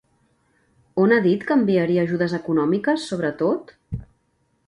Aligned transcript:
On 1.03 1.13
ha 1.15 1.19
dit 1.25 1.43
que 1.51 1.57
enviaria 1.59 2.07
ajudes 2.07 2.35
econòmiques 2.39 3.05
sobretot? 3.13 3.75